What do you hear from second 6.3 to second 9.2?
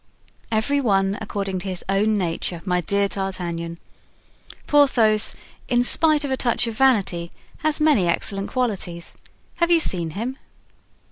a touch of vanity, has many excellent qualities.